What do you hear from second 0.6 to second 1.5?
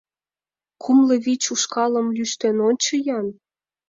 Кумло вич